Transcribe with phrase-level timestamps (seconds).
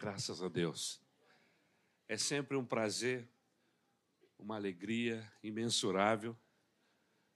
[0.00, 1.00] Graças a Deus.
[2.06, 3.28] É sempre um prazer,
[4.38, 6.38] uma alegria imensurável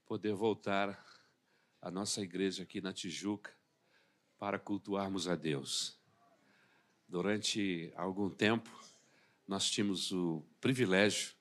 [0.06, 0.96] poder voltar
[1.80, 3.52] à nossa igreja aqui na Tijuca
[4.38, 5.98] para cultuarmos a Deus.
[7.08, 8.70] Durante algum tempo,
[9.44, 11.34] nós tínhamos o privilégio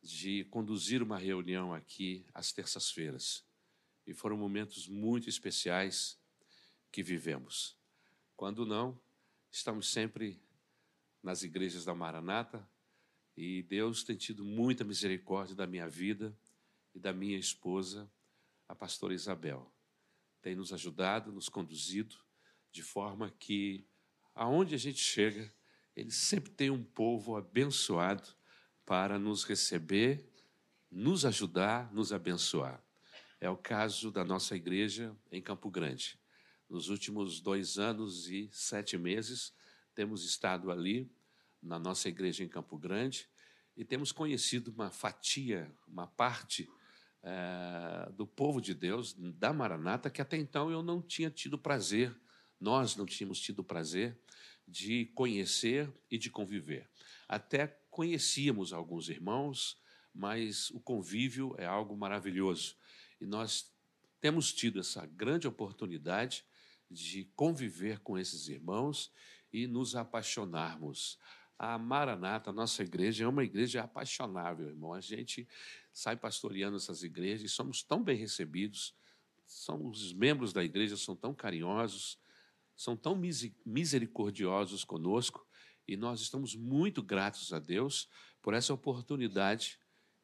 [0.00, 3.44] de conduzir uma reunião aqui às terças-feiras.
[4.06, 6.16] E foram momentos muito especiais
[6.92, 7.76] que vivemos.
[8.36, 8.96] Quando não,
[9.50, 10.40] estamos sempre
[11.22, 12.68] nas igrejas da Maranata
[13.36, 16.36] e Deus tem tido muita misericórdia da minha vida
[16.94, 18.10] e da minha esposa,
[18.68, 19.72] a pastora Isabel.
[20.42, 22.16] Tem nos ajudado, nos conduzido,
[22.70, 23.86] de forma que
[24.34, 25.52] aonde a gente chega,
[25.96, 28.28] ele sempre tem um povo abençoado
[28.84, 30.28] para nos receber,
[30.90, 32.82] nos ajudar, nos abençoar.
[33.40, 36.18] É o caso da nossa igreja em Campo Grande.
[36.68, 39.54] Nos últimos dois anos e sete meses,
[39.94, 41.10] temos estado ali,
[41.62, 43.26] na nossa igreja em Campo Grande,
[43.76, 46.68] e temos conhecido uma fatia, uma parte
[47.22, 52.14] é, do povo de Deus, da Maranata, que até então eu não tinha tido prazer,
[52.60, 54.18] nós não tínhamos tido prazer
[54.66, 56.88] de conhecer e de conviver.
[57.26, 59.80] Até conhecíamos alguns irmãos,
[60.14, 62.76] mas o convívio é algo maravilhoso.
[63.20, 63.72] E nós
[64.20, 66.44] temos tido essa grande oportunidade
[66.90, 69.12] de conviver com esses irmãos
[69.52, 71.18] e nos apaixonarmos.
[71.58, 74.92] A Maranata, a nossa igreja, é uma igreja apaixonável, irmão.
[74.92, 75.48] A gente
[75.92, 78.94] sai pastoreando essas igrejas e somos tão bem recebidos.
[79.46, 82.18] São os membros da igreja são tão carinhosos,
[82.76, 83.20] são tão
[83.66, 85.46] misericordiosos conosco
[85.86, 88.08] e nós estamos muito gratos a Deus
[88.42, 89.80] por essa oportunidade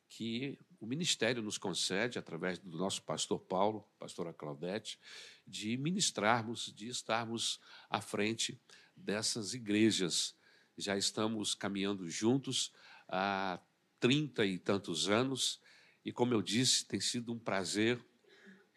[0.09, 5.01] que o ministério nos concede, através do nosso pastor Paulo, pastora Claudete,
[5.47, 8.61] de ministrarmos, de estarmos à frente
[8.95, 10.37] dessas igrejas.
[10.77, 12.71] Já estamos caminhando juntos
[13.09, 13.59] há
[13.99, 15.59] trinta e tantos anos,
[16.05, 17.99] e como eu disse, tem sido um prazer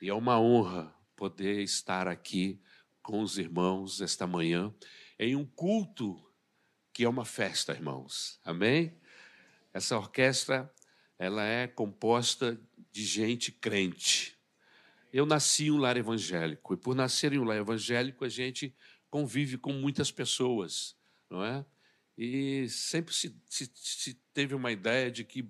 [0.01, 2.61] e é uma honra poder estar aqui
[3.03, 4.73] com os irmãos esta manhã
[5.19, 6.25] em um culto
[6.93, 8.39] que é uma festa, irmãos.
[8.45, 8.97] Amém?
[9.73, 10.73] Essa orquestra
[11.17, 12.59] ela é composta
[12.91, 14.37] de gente crente.
[15.11, 18.75] Eu nasci em um lar evangélico e por nascer em um lar evangélico a gente
[19.09, 20.95] convive com muitas pessoas,
[21.29, 21.65] não é?
[22.17, 25.49] E sempre se, se, se teve uma ideia de que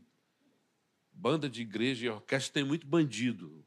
[1.11, 3.65] banda de igreja e orquestra tem muito bandido.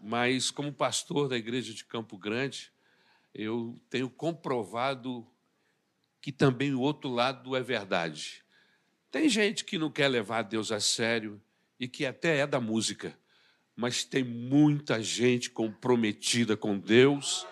[0.00, 2.72] Mas como pastor da igreja de Campo Grande,
[3.34, 5.26] eu tenho comprovado
[6.20, 8.44] que também o outro lado é verdade.
[9.10, 11.40] Tem gente que não quer levar Deus a sério
[11.80, 13.18] e que até é da música,
[13.74, 17.46] mas tem muita gente comprometida com Deus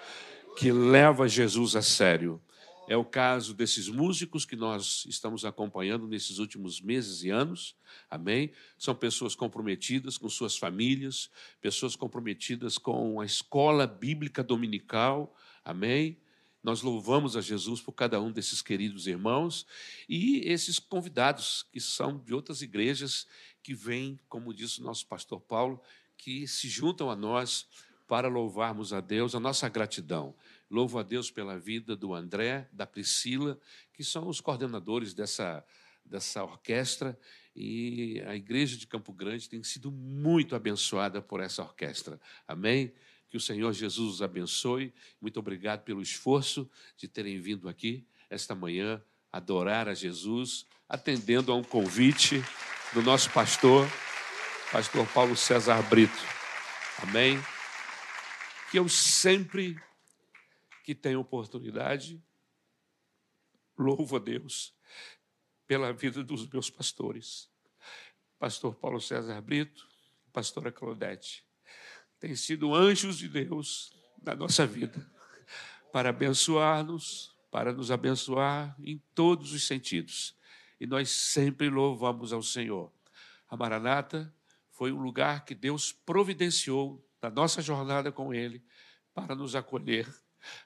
[0.58, 2.42] que leva Jesus a sério.
[2.88, 7.74] É o caso desses músicos que nós estamos acompanhando nesses últimos meses e anos,
[8.08, 8.52] amém?
[8.78, 11.30] São pessoas comprometidas com suas famílias,
[11.60, 15.34] pessoas comprometidas com a escola bíblica dominical,
[15.64, 16.18] amém?
[16.66, 19.64] Nós louvamos a Jesus por cada um desses queridos irmãos
[20.08, 23.24] e esses convidados que são de outras igrejas
[23.62, 25.80] que vêm, como disse o nosso pastor Paulo,
[26.16, 27.68] que se juntam a nós
[28.08, 30.34] para louvarmos a Deus, a nossa gratidão.
[30.68, 33.60] Louvo a Deus pela vida do André, da Priscila,
[33.92, 35.64] que são os coordenadores dessa,
[36.04, 37.16] dessa orquestra,
[37.54, 42.20] e a igreja de Campo Grande tem sido muito abençoada por essa orquestra.
[42.44, 42.92] Amém?
[43.28, 44.94] Que o Senhor Jesus os abençoe.
[45.20, 51.54] Muito obrigado pelo esforço de terem vindo aqui esta manhã adorar a Jesus, atendendo a
[51.54, 52.42] um convite
[52.92, 53.86] do nosso pastor,
[54.72, 56.18] pastor Paulo César Brito.
[57.02, 57.38] Amém?
[58.70, 59.80] Que eu sempre
[60.82, 62.22] que tenho oportunidade,
[63.76, 64.74] louvo a Deus
[65.66, 67.50] pela vida dos meus pastores.
[68.38, 69.86] Pastor Paulo César Brito,
[70.32, 71.45] pastora Claudete
[72.18, 75.06] têm sido anjos de Deus na nossa vida,
[75.92, 80.34] para abençoar-nos, para nos abençoar em todos os sentidos.
[80.80, 82.92] E nós sempre louvamos ao Senhor.
[83.48, 84.34] A Maranata
[84.70, 88.62] foi um lugar que Deus providenciou na nossa jornada com Ele
[89.14, 90.06] para nos acolher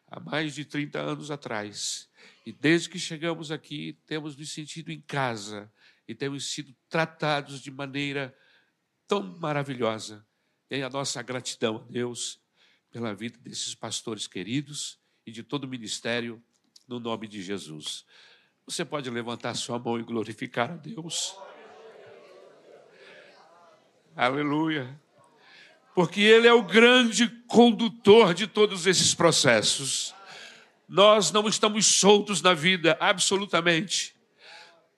[0.09, 2.09] há mais de 30 anos atrás.
[2.45, 5.73] E desde que chegamos aqui, temos nos sentido em casa
[6.09, 8.37] e temos sido tratados de maneira
[9.07, 10.27] tão maravilhosa
[10.71, 12.41] e a nossa gratidão a Deus
[12.91, 16.43] pela vida desses pastores queridos e de todo o ministério,
[16.87, 18.05] no nome de Jesus.
[18.67, 21.37] Você pode levantar sua mão e glorificar a Deus.
[24.15, 25.01] Aleluia.
[25.95, 30.15] Porque Ele é o grande condutor de todos esses processos.
[30.89, 34.15] Nós não estamos soltos na vida, absolutamente.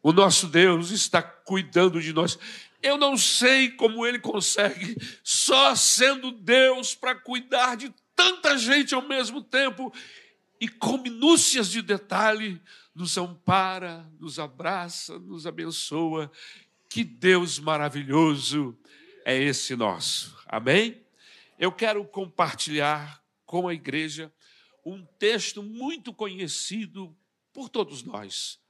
[0.02, 2.38] O nosso Deus está cuidando de nós.
[2.82, 9.02] Eu não sei como ele consegue, só sendo Deus, para cuidar de tanta gente ao
[9.02, 9.92] mesmo tempo
[10.60, 12.60] e com minúcias de detalhe,
[12.94, 16.30] nos ampara, nos abraça, nos abençoa.
[16.88, 18.78] Que Deus maravilhoso
[19.24, 20.36] é esse nosso.
[20.46, 21.00] Amém?
[21.58, 24.32] Eu quero compartilhar com a igreja
[24.84, 27.16] um texto muito conhecido
[27.52, 28.60] por todos nós.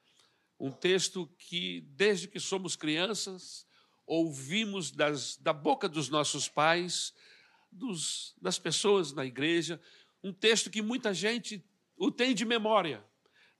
[0.58, 3.66] Um texto que, desde que somos crianças,
[4.06, 7.14] ouvimos das, da boca dos nossos pais,
[7.70, 9.80] dos, das pessoas na igreja,
[10.22, 11.64] um texto que muita gente
[11.96, 13.04] o tem de memória.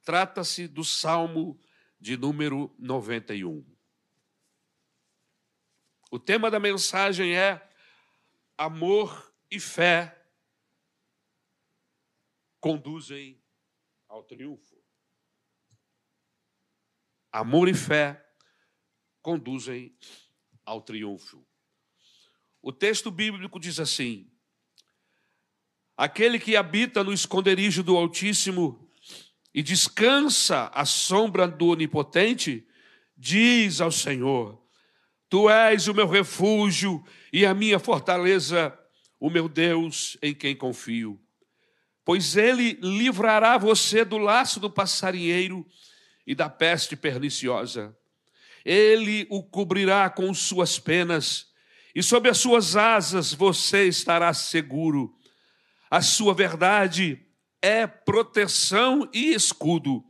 [0.05, 1.59] Trata-se do Salmo
[2.01, 3.65] de número 91.
[6.11, 7.67] O tema da mensagem é
[8.59, 10.23] amor e fé
[12.61, 13.43] conduzem
[14.09, 14.83] ao triunfo.
[17.31, 18.29] Amor e fé
[19.23, 19.97] conduzem
[20.73, 21.47] ao triunfo.
[22.61, 24.31] O texto bíblico diz assim:
[25.97, 28.89] Aquele que habita no esconderijo do Altíssimo
[29.55, 32.67] e descansa à sombra do Onipotente,
[33.17, 34.61] diz ao Senhor:
[35.29, 38.77] Tu és o meu refúgio e a minha fortaleza,
[39.21, 41.21] o meu Deus em quem confio.
[42.05, 45.65] Pois ele livrará você do laço do passarinheiro
[46.27, 47.97] e da peste perniciosa.
[48.65, 51.47] Ele o cobrirá com suas penas,
[51.95, 55.15] e sob as suas asas você estará seguro.
[55.91, 57.21] A sua verdade
[57.61, 60.03] é proteção e escudo.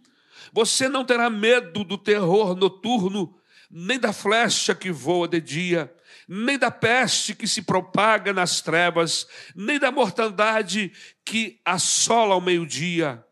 [0.52, 3.34] Você não terá medo do terror noturno,
[3.70, 5.92] nem da flecha que voa de dia,
[6.28, 9.26] nem da peste que se propaga nas trevas,
[9.56, 10.92] nem da mortandade
[11.24, 13.24] que assola ao meio-dia.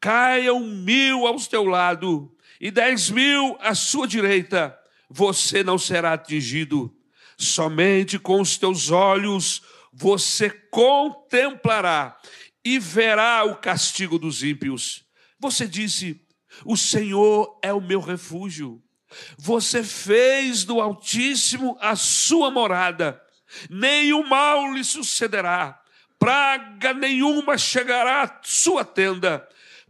[0.00, 4.76] Caiam mil ao teu lado e dez mil à sua direita,
[5.08, 6.94] você não será atingido.
[7.36, 9.62] Somente com os teus olhos
[9.92, 12.16] você contemplará
[12.64, 15.04] e verá o castigo dos ímpios.
[15.38, 16.20] Você disse:
[16.64, 18.82] O Senhor é o meu refúgio.
[19.38, 23.20] Você fez do Altíssimo a sua morada.
[23.70, 25.80] Nenhum mal lhe sucederá,
[26.18, 29.48] praga nenhuma chegará à sua tenda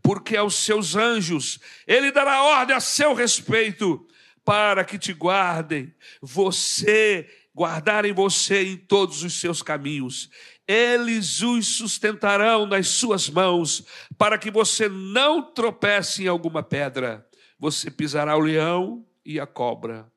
[0.08, 4.08] porque aos seus anjos ele dará ordem a seu respeito,
[4.42, 10.30] para que te guardem, você, guardarem você em todos os seus caminhos.
[10.66, 13.84] Eles os sustentarão nas suas mãos,
[14.16, 17.28] para que você não tropece em alguma pedra.
[17.58, 20.10] Você pisará o leão e a cobra.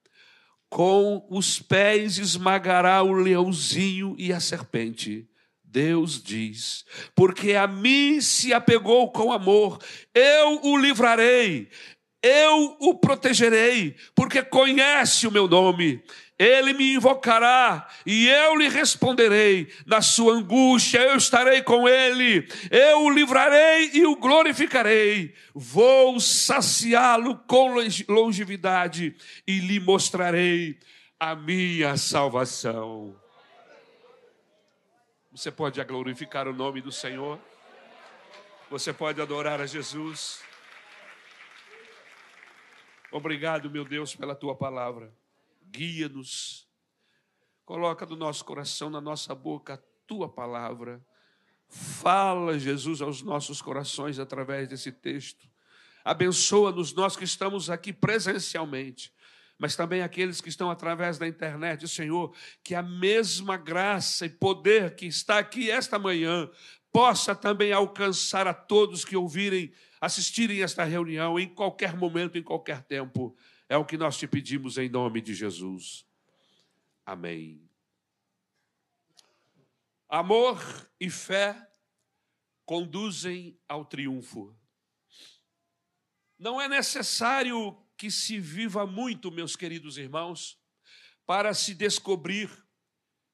[0.69, 5.27] Com os pés esmagará o leãozinho e a serpente.
[5.71, 6.83] Deus diz:
[7.15, 9.79] Porque a mim se apegou com amor,
[10.13, 11.69] eu o livrarei,
[12.21, 16.03] eu o protegerei, porque conhece o meu nome.
[16.37, 19.71] Ele me invocará e eu lhe responderei.
[19.85, 22.47] Na sua angústia eu estarei com ele.
[22.71, 25.35] Eu o livrarei e o glorificarei.
[25.53, 27.75] Vou saciá-lo com
[28.09, 29.15] longevidade
[29.47, 30.79] e lhe mostrarei
[31.19, 33.20] a minha salvação.
[35.41, 37.39] Você pode glorificar o nome do Senhor.
[38.69, 40.39] Você pode adorar a Jesus.
[43.11, 45.11] Obrigado, meu Deus, pela tua palavra.
[45.65, 46.69] Guia-nos.
[47.65, 51.03] Coloca no nosso coração, na nossa boca, a tua palavra.
[51.67, 55.49] Fala, Jesus, aos nossos corações através desse texto.
[56.05, 59.11] Abençoa-nos, nós que estamos aqui presencialmente
[59.61, 64.95] mas também aqueles que estão através da internet, Senhor, que a mesma graça e poder
[64.95, 66.49] que está aqui esta manhã
[66.91, 72.81] possa também alcançar a todos que ouvirem, assistirem esta reunião em qualquer momento, em qualquer
[72.81, 73.37] tempo.
[73.69, 76.07] É o que nós te pedimos em nome de Jesus.
[77.05, 77.61] Amém.
[80.09, 80.59] Amor
[80.99, 81.69] e fé
[82.65, 84.57] conduzem ao triunfo.
[86.39, 90.59] Não é necessário que se viva muito, meus queridos irmãos,
[91.23, 92.49] para se descobrir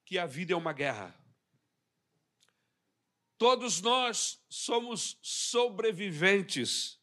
[0.04, 1.18] que a vida é uma guerra.
[3.38, 7.00] Todos nós somos sobreviventes.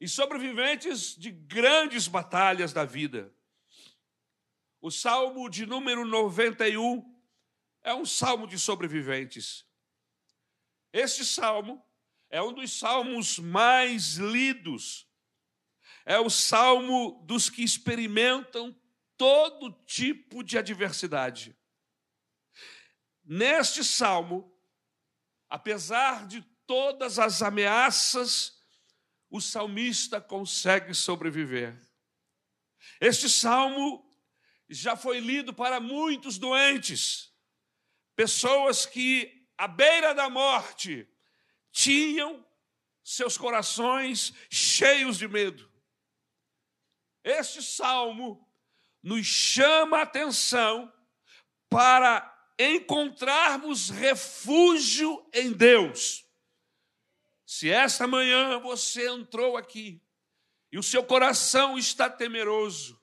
[0.00, 3.32] E sobreviventes de grandes batalhas da vida.
[4.80, 7.22] O salmo de número 91
[7.82, 9.64] é um salmo de sobreviventes.
[10.92, 11.80] Este salmo
[12.28, 15.08] é um dos salmos mais lidos
[16.04, 18.74] é o salmo dos que experimentam
[19.16, 21.56] todo tipo de adversidade.
[23.24, 24.52] Neste salmo,
[25.48, 28.58] apesar de todas as ameaças,
[29.28, 31.76] o salmista consegue sobreviver.
[33.00, 34.04] Este salmo
[34.68, 37.32] já foi lido para muitos doentes,
[38.16, 41.08] pessoas que, à beira da morte,
[41.70, 42.44] tinham
[43.02, 45.69] seus corações cheios de medo.
[47.22, 48.46] Este salmo
[49.02, 50.92] nos chama a atenção
[51.68, 52.26] para
[52.58, 56.26] encontrarmos refúgio em Deus.
[57.46, 60.02] Se esta manhã você entrou aqui
[60.70, 63.00] e o seu coração está temeroso,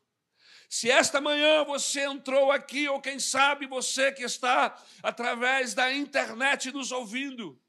[0.69, 6.71] se esta manhã você entrou aqui, ou quem sabe você que está através da internet
[6.71, 7.59] nos ouvindo,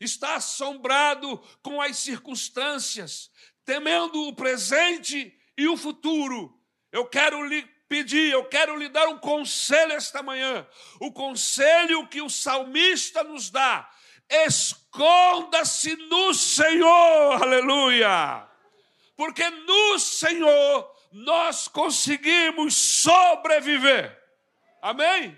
[0.00, 3.30] está assombrado com as circunstâncias,
[3.64, 6.56] temendo o presente e o futuro,
[6.92, 10.64] eu quero lhe pedir, eu quero lhe dar um conselho esta manhã.
[11.00, 13.90] O conselho que o salmista nos dá:
[14.30, 18.48] esconda-se no Senhor, aleluia.
[19.16, 24.16] Porque no Senhor nós conseguimos sobreviver.
[24.80, 25.36] Amém?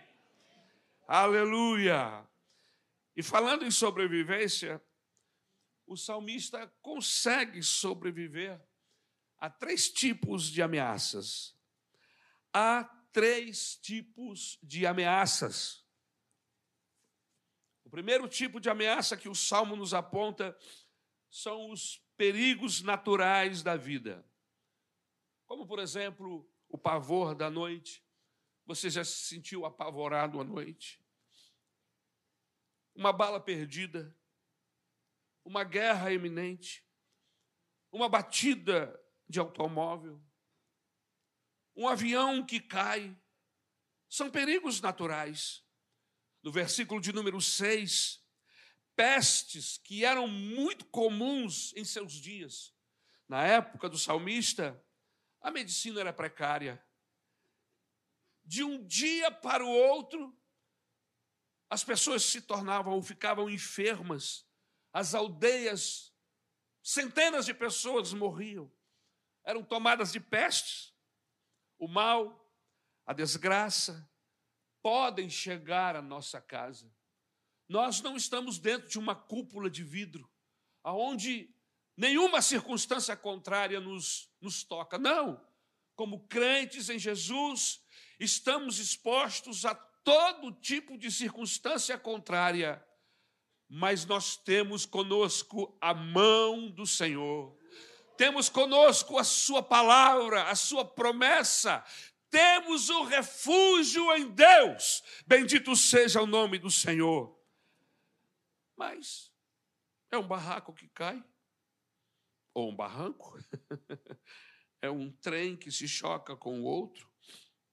[1.09, 2.29] Aleluia.
[3.17, 4.83] E falando em sobrevivência,
[5.87, 8.61] o salmista consegue sobreviver
[9.41, 11.59] a três tipos de ameaças
[12.53, 15.85] há três tipos de ameaças.
[17.85, 20.57] O primeiro tipo de ameaça que o salmo nos aponta
[21.31, 24.25] são os perigos naturais da vida.
[25.47, 28.05] Como, por exemplo, o pavor da noite.
[28.67, 31.05] Você já se sentiu apavorado à noite?
[32.95, 34.17] Uma bala perdida,
[35.45, 36.87] uma guerra iminente,
[37.91, 40.21] uma batida de automóvel,
[41.77, 43.17] um avião que cai.
[44.09, 45.65] São perigos naturais.
[46.43, 48.23] No versículo de número 6,
[48.97, 52.75] pestes que eram muito comuns em seus dias.
[53.29, 54.83] Na época do salmista,
[55.41, 56.85] a medicina era precária.
[58.45, 60.37] De um dia para o outro,
[61.69, 64.45] as pessoas se tornavam ou ficavam enfermas,
[64.93, 66.13] as aldeias,
[66.83, 68.71] centenas de pessoas morriam,
[69.45, 70.91] eram tomadas de pestes
[71.81, 72.47] o mal,
[73.07, 74.09] a desgraça
[74.83, 76.95] podem chegar à nossa casa.
[77.67, 80.31] Nós não estamos dentro de uma cúpula de vidro,
[80.85, 81.53] aonde
[81.97, 84.99] nenhuma circunstância contrária nos, nos toca.
[84.99, 85.43] Não.
[85.97, 87.83] Como crentes em Jesus,
[88.19, 92.85] estamos expostos a todo tipo de circunstância contrária,
[93.69, 97.60] mas nós temos conosco a mão do Senhor
[98.21, 101.83] temos conosco a Sua palavra, a Sua promessa,
[102.29, 105.03] temos o refúgio em Deus.
[105.27, 107.35] Bendito seja o nome do Senhor.
[108.77, 109.33] Mas
[110.11, 111.25] é um barraco que cai,
[112.53, 113.39] ou um barranco,
[114.83, 117.11] é um trem que se choca com o outro,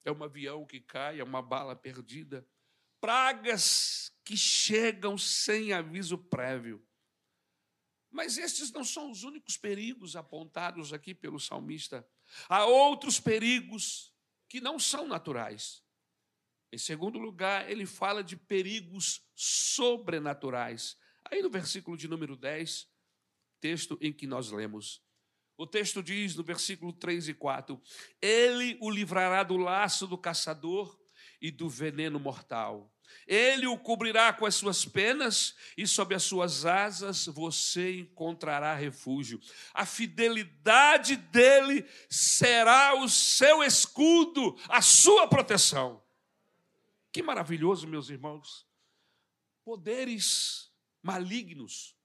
[0.06, 2.48] é um avião que cai, é uma bala perdida,
[3.02, 6.87] pragas que chegam sem aviso prévio.
[8.18, 12.04] Mas estes não são os únicos perigos apontados aqui pelo salmista.
[12.50, 14.12] Há outros perigos
[14.50, 15.84] que não são naturais.
[16.74, 20.98] Em segundo lugar, ele fala de perigos sobrenaturais.
[21.30, 22.90] Aí no versículo de número 10,
[23.62, 25.00] texto em que nós lemos.
[25.56, 27.80] O texto diz no versículo 3 e 4:
[28.20, 31.00] Ele o livrará do laço do caçador
[31.42, 32.92] e do veneno mortal.
[33.26, 39.40] Ele o cobrirá com as suas penas e sob as suas asas você encontrará refúgio.
[39.74, 46.02] A fidelidade dele será o seu escudo, a sua proteção.
[47.12, 48.66] Que maravilhoso, meus irmãos.
[49.64, 51.96] Poderes malignos,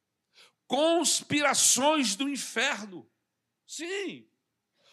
[0.66, 3.08] conspirações do inferno.
[3.66, 4.26] Sim,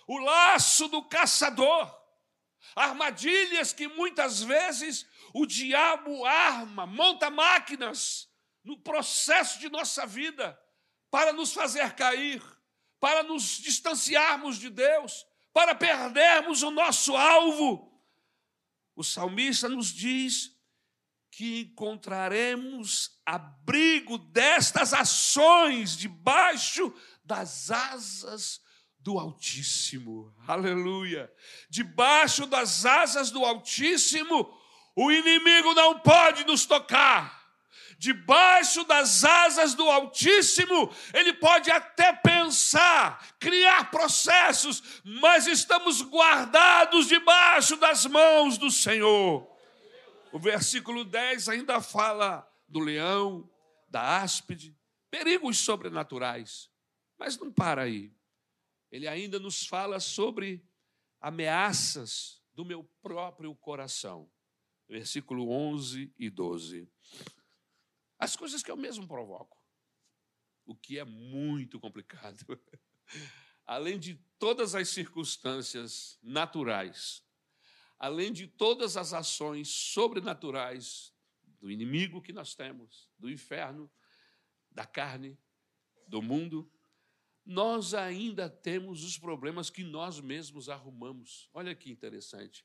[0.07, 1.98] o laço do caçador,
[2.75, 8.29] armadilhas que muitas vezes o diabo arma, monta máquinas
[8.63, 10.59] no processo de nossa vida
[11.09, 12.41] para nos fazer cair,
[12.99, 17.89] para nos distanciarmos de Deus, para perdermos o nosso alvo.
[18.95, 20.55] O salmista nos diz
[21.31, 28.61] que encontraremos abrigo destas ações debaixo das asas
[28.99, 30.33] do Altíssimo.
[30.47, 31.31] Aleluia!
[31.69, 34.59] Debaixo das asas do Altíssimo
[35.01, 37.39] o inimigo não pode nos tocar.
[37.97, 47.77] Debaixo das asas do Altíssimo, ele pode até pensar, criar processos, mas estamos guardados debaixo
[47.77, 49.49] das mãos do Senhor.
[50.33, 53.49] O versículo 10 ainda fala do leão,
[53.89, 54.75] da áspide,
[55.09, 56.69] perigos sobrenaturais.
[57.17, 58.11] Mas não para aí.
[58.91, 60.65] Ele ainda nos fala sobre
[61.19, 64.31] ameaças do meu próprio coração.
[64.87, 66.91] Versículo 11 e 12.
[68.17, 69.57] As coisas que eu mesmo provoco,
[70.65, 72.45] o que é muito complicado.
[73.65, 77.23] Além de todas as circunstâncias naturais,
[77.99, 81.13] além de todas as ações sobrenaturais
[81.59, 83.91] do inimigo que nós temos, do inferno,
[84.71, 85.37] da carne,
[86.07, 86.71] do mundo,
[87.49, 91.49] nós ainda temos os problemas que nós mesmos arrumamos.
[91.51, 92.63] Olha que interessante.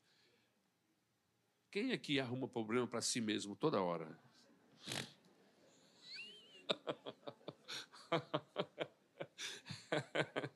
[1.71, 4.21] Quem aqui arruma problema para si mesmo toda hora?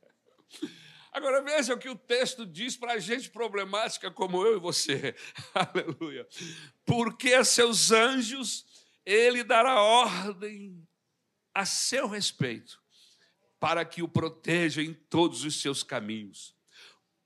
[1.10, 5.16] Agora veja o que o texto diz para a gente problemática como eu e você.
[5.54, 6.28] Aleluia.
[6.84, 8.66] Porque a seus anjos
[9.06, 10.86] ele dará ordem
[11.54, 12.78] a seu respeito,
[13.60, 16.54] para que o proteja em todos os seus caminhos.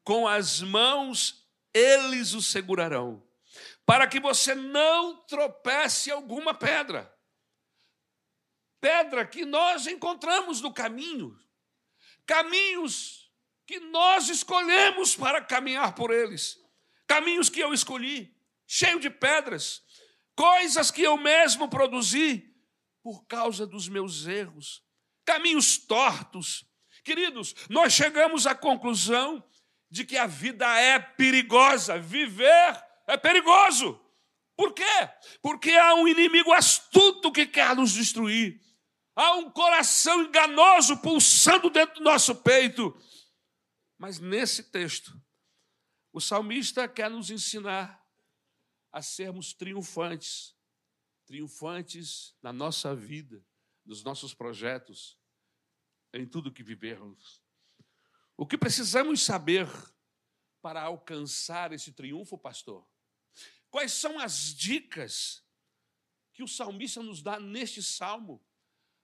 [0.04, 1.42] Com as mãos
[1.74, 3.26] eles o segurarão,
[3.86, 7.12] para que você não tropece alguma pedra.
[8.80, 11.38] Pedra que nós encontramos no caminho,
[12.26, 13.32] caminhos
[13.66, 16.58] que nós escolhemos para caminhar por eles,
[17.06, 18.36] caminhos que eu escolhi,
[18.66, 19.82] cheio de pedras,
[20.34, 22.52] coisas que eu mesmo produzi,
[23.02, 24.82] por causa dos meus erros,
[25.24, 26.64] caminhos tortos.
[27.04, 29.44] Queridos, nós chegamos à conclusão
[29.90, 34.00] de que a vida é perigosa, viver é perigoso.
[34.56, 34.84] Por quê?
[35.42, 38.60] Porque há um inimigo astuto que quer nos destruir.
[39.14, 42.96] Há um coração enganoso pulsando dentro do nosso peito.
[43.98, 45.12] Mas nesse texto,
[46.12, 48.02] o salmista quer nos ensinar
[48.90, 50.54] a sermos triunfantes,
[51.26, 53.44] triunfantes na nossa vida,
[53.84, 55.18] nos nossos projetos,
[56.12, 57.42] em tudo que vivermos.
[58.36, 59.68] O que precisamos saber
[60.60, 62.86] para alcançar esse triunfo, pastor?
[63.70, 65.44] Quais são as dicas
[66.32, 68.44] que o salmista nos dá neste salmo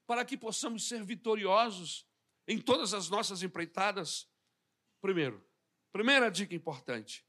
[0.06, 2.06] para que possamos ser vitoriosos
[2.46, 4.28] em todas as nossas empreitadas?
[5.00, 5.44] Primeiro,
[5.92, 7.26] primeira dica importante: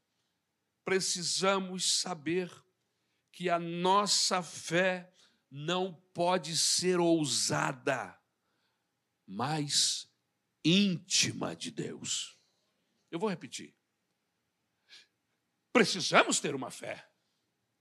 [0.84, 2.50] precisamos saber
[3.32, 5.12] que a nossa fé
[5.50, 8.16] não pode ser ousada,
[9.26, 10.08] mas
[10.64, 12.38] íntima de Deus.
[13.10, 13.74] Eu vou repetir.
[15.72, 17.08] Precisamos ter uma fé.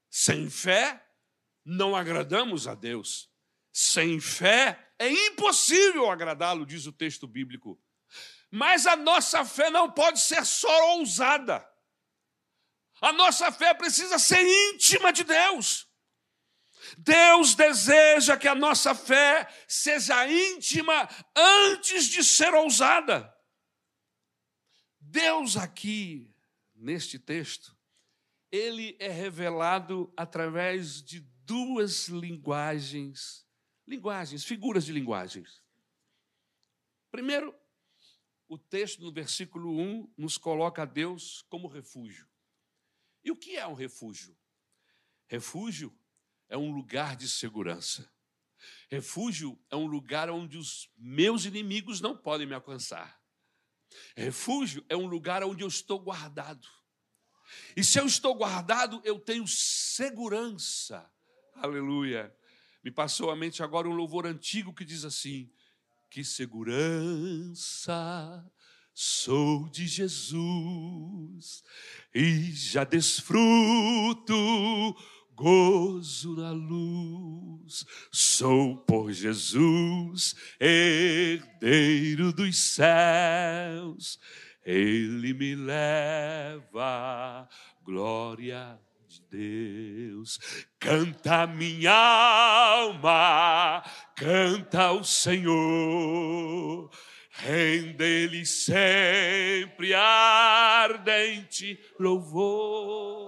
[0.10, 1.06] Sem fé,
[1.64, 3.32] não agradamos a Deus.
[3.72, 7.82] Sem fé, é impossível agradá-lo, diz o texto bíblico.
[8.52, 11.68] Mas a nossa fé não pode ser só ousada.
[13.02, 15.89] A nossa fé precisa ser íntima de Deus.
[16.98, 23.34] Deus deseja que a nossa fé seja íntima antes de ser ousada.
[25.00, 26.34] Deus aqui,
[26.76, 27.76] neste texto,
[28.52, 33.46] ele é revelado através de duas linguagens,
[33.88, 35.64] linguagens, figuras de linguagens.
[37.12, 37.56] Primeiro,
[38.48, 42.28] o texto no versículo 1 nos coloca a Deus como refúgio.
[43.24, 44.36] E o que é um refúgio?
[45.28, 45.96] Refúgio
[46.50, 48.12] é um lugar de segurança.
[48.90, 53.20] Refúgio é um lugar onde os meus inimigos não podem me alcançar.
[54.16, 56.68] Refúgio é um lugar onde eu estou guardado.
[57.76, 61.10] E se eu estou guardado, eu tenho segurança.
[61.56, 62.36] Aleluia.
[62.84, 65.52] Me passou à mente agora um louvor antigo que diz assim:
[66.10, 67.94] Que segurança
[69.02, 71.64] Sou de Jesus
[72.14, 74.36] e já desfruto
[75.40, 77.86] gozo na luz.
[78.12, 84.20] Sou por Jesus, herdeiro dos céus.
[84.66, 87.48] Ele me leva,
[87.86, 90.38] glória de Deus.
[90.78, 93.82] Canta minha alma,
[94.18, 96.90] canta o Senhor
[97.42, 103.19] Rende-lhe sempre ardente louvor.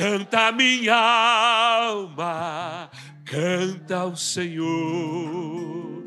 [0.00, 2.90] Canta minha alma,
[3.22, 6.06] canta ao Senhor.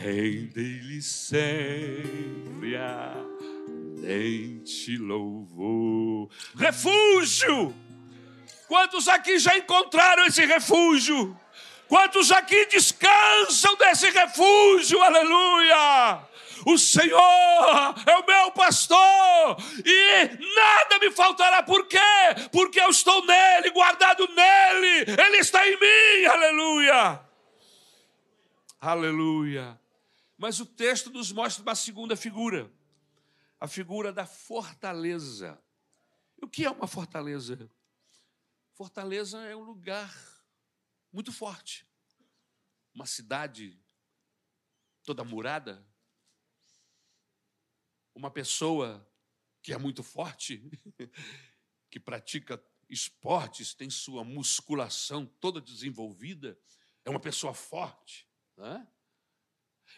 [0.00, 3.36] Rende-lhe sempre ardente
[4.96, 6.30] louvor.
[6.56, 7.74] Refúgio!
[8.66, 11.38] Quantos aqui já encontraram esse refúgio?
[11.88, 15.02] Quantos aqui descansam desse refúgio?
[15.02, 16.28] Aleluia!
[16.66, 21.62] O Senhor é o meu pastor e nada me faltará.
[21.62, 21.98] Por quê?
[22.52, 25.06] Porque eu estou nele, guardado nele.
[25.18, 26.26] Ele está em mim.
[26.26, 27.20] Aleluia!
[28.80, 29.80] Aleluia.
[30.36, 32.70] Mas o texto nos mostra uma segunda figura,
[33.58, 35.58] a figura da fortaleza.
[36.40, 37.68] E o que é uma fortaleza?
[38.74, 40.14] Fortaleza é um lugar
[41.12, 41.86] muito forte,
[42.94, 43.80] uma cidade
[45.02, 45.86] toda murada,
[48.14, 49.06] uma pessoa
[49.62, 50.62] que é muito forte,
[51.90, 56.58] que pratica esportes, tem sua musculação toda desenvolvida,
[57.04, 58.28] é uma pessoa forte.
[58.56, 58.86] Né?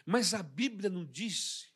[0.05, 1.73] Mas a Bíblia não diz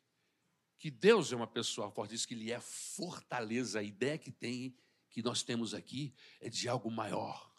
[0.78, 3.80] que Deus é uma pessoa forte, diz que Ele é fortaleza.
[3.80, 4.76] A ideia que tem,
[5.10, 7.52] que nós temos aqui, é de algo maior,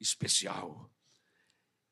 [0.00, 0.90] especial.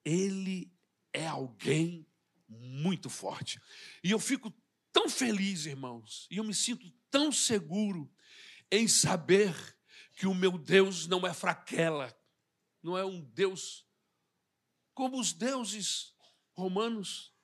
[0.04, 0.72] Ele
[1.12, 2.06] é alguém
[2.48, 3.60] muito forte.
[4.02, 4.52] E eu fico
[4.92, 8.10] tão feliz, irmãos, e eu me sinto tão seguro
[8.70, 9.54] em saber
[10.12, 12.16] que o meu Deus não é fraquela,
[12.82, 13.86] não é um Deus
[14.94, 16.14] como os deuses
[16.52, 17.34] romanos,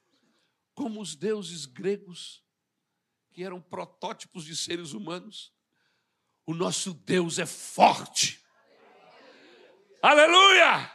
[0.75, 2.43] como os deuses gregos,
[3.31, 5.53] que eram protótipos de seres humanos.
[6.47, 8.42] O nosso Deus é forte.
[10.03, 10.91] Aleluia!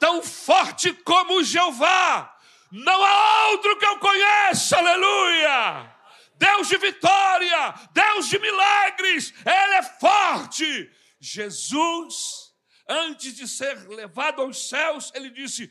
[0.00, 2.36] Tão forte como Jeová.
[2.72, 5.94] Não há outro que eu conheça, aleluia!
[6.34, 10.90] Deus de vitória, Deus de milagres, Ele é forte.
[11.20, 12.52] Jesus,
[12.88, 15.70] antes de ser levado aos céus, ele disse: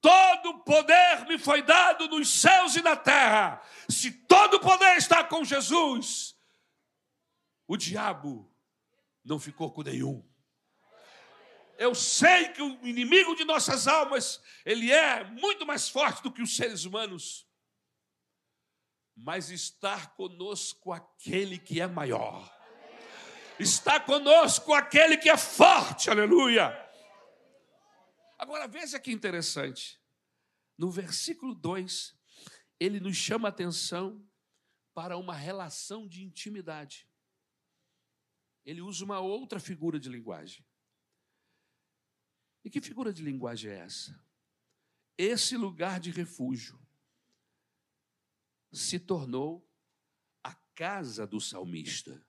[0.00, 3.62] Todo poder me foi dado nos céus e na terra.
[3.88, 6.36] Se todo poder está com Jesus,
[7.66, 8.52] o diabo
[9.24, 10.31] não ficou com nenhum.
[11.82, 16.40] Eu sei que o inimigo de nossas almas, ele é muito mais forte do que
[16.40, 17.44] os seres humanos.
[19.16, 22.48] Mas está conosco aquele que é maior.
[23.58, 26.72] Está conosco aquele que é forte, aleluia.
[28.38, 30.00] Agora veja que interessante.
[30.78, 32.16] No versículo 2,
[32.78, 34.24] ele nos chama a atenção
[34.94, 37.08] para uma relação de intimidade.
[38.64, 40.64] Ele usa uma outra figura de linguagem.
[42.64, 44.18] E que figura de linguagem é essa?
[45.18, 46.80] Esse lugar de refúgio
[48.72, 49.68] se tornou
[50.42, 52.24] a casa do salmista.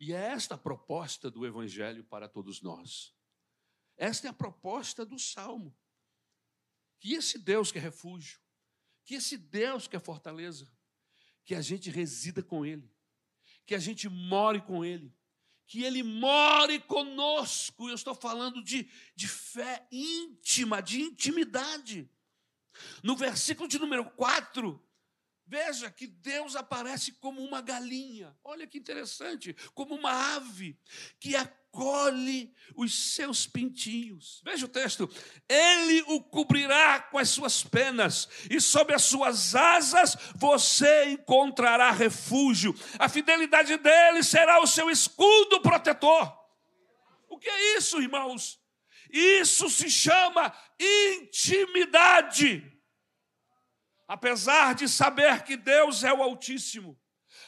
[0.00, 3.14] E é esta a proposta do Evangelho para todos nós.
[3.96, 5.76] Esta é a proposta do Salmo.
[6.98, 8.40] Que esse Deus que é refúgio,
[9.04, 10.70] que esse Deus que é fortaleza,
[11.44, 12.92] que a gente resida com Ele,
[13.64, 15.15] que a gente more com Ele,
[15.66, 17.88] que Ele more conosco.
[17.88, 22.10] Eu estou falando de, de fé íntima, de intimidade.
[23.02, 24.82] No versículo de número 4,
[25.48, 30.76] Veja que Deus aparece como uma galinha, olha que interessante, como uma ave
[31.20, 31.36] que
[31.76, 34.40] acolhe os seus pintinhos.
[34.44, 35.08] Veja o texto:
[35.48, 42.74] Ele o cobrirá com as suas penas, e sob as suas asas você encontrará refúgio.
[42.98, 46.34] A fidelidade dele será o seu escudo protetor.
[47.28, 48.58] O que é isso, irmãos?
[49.12, 50.52] Isso se chama
[51.20, 52.72] intimidade
[54.08, 56.96] apesar de saber que Deus é o Altíssimo,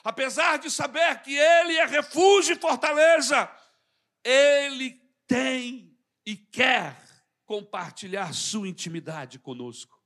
[0.03, 3.49] apesar de saber que Ele é refúgio e fortaleza,
[4.25, 6.97] Ele tem e quer
[7.45, 9.99] compartilhar sua intimidade conosco.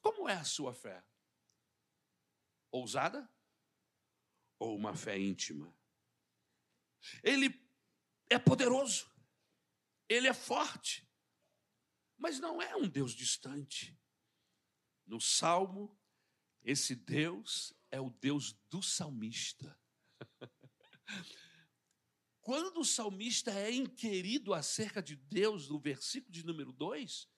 [0.00, 1.04] Como é a sua fé?
[2.70, 3.28] Ousada
[4.58, 5.76] ou uma fé íntima?
[7.22, 7.52] Ele
[8.30, 9.10] é poderoso,
[10.08, 11.08] ele é forte,
[12.16, 13.98] mas não é um Deus distante.
[15.06, 15.98] No Salmo,
[16.62, 19.80] esse Deus é o Deus do salmista.
[22.48, 27.28] Quando o salmista é inquirido acerca de Deus, no versículo de número 2,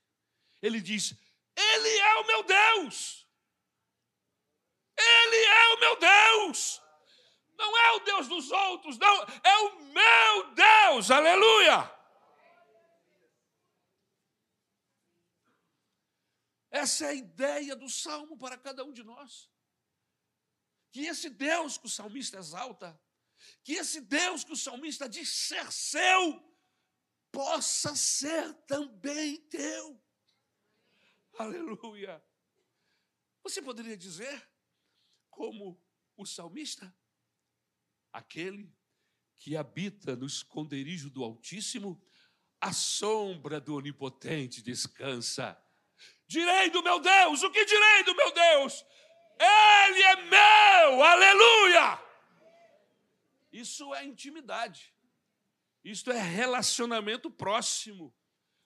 [0.62, 1.16] ele diz:
[1.57, 3.27] Ele é o meu Deus.
[4.96, 6.81] Ele é o meu Deus.
[7.59, 11.11] Não é o Deus dos outros, não, é o meu Deus.
[11.11, 11.92] Aleluia.
[16.70, 19.51] Essa é a ideia do salmo para cada um de nós.
[20.92, 22.96] Que esse Deus que o salmista exalta,
[23.62, 26.42] que esse Deus que o salmista diz ser seu,
[27.33, 30.03] possa ser também teu.
[31.38, 32.22] Aleluia.
[33.42, 34.48] Você poderia dizer,
[35.31, 35.83] como
[36.16, 36.94] o salmista,
[38.12, 38.74] aquele
[39.38, 42.03] que habita no esconderijo do Altíssimo,
[42.61, 45.59] a sombra do Onipotente descansa.
[46.26, 48.85] Direi do meu Deus, o que direi do meu Deus?
[49.40, 52.10] Ele é meu, aleluia!
[53.52, 54.94] Isso é intimidade,
[55.82, 58.14] isto é relacionamento próximo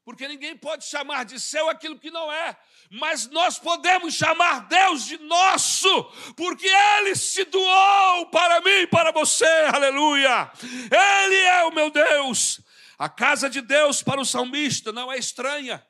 [0.04, 2.56] porque ninguém pode chamar de seu aquilo que não é,
[2.90, 5.88] mas nós podemos chamar Deus de nosso,
[6.34, 10.52] porque Ele se doou para mim e para você, aleluia.
[10.62, 12.60] Ele é o meu Deus.
[12.98, 15.84] A casa de Deus para o salmista não é estranha.